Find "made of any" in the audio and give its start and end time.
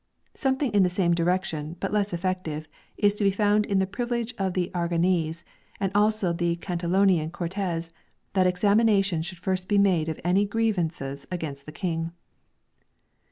9.77-10.43